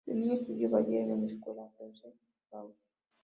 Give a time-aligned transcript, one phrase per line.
[0.07, 2.73] De niña estudió ballet en la escuela Freese-Baus.